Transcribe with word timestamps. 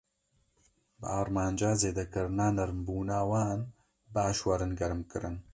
Bi 0.99 1.07
armanca 1.19 1.69
zêdekirina 1.81 2.47
nermbûna 2.57 3.19
wan, 3.29 3.59
baş 4.13 4.37
werin 4.45 4.73
germkirin. 4.79 5.35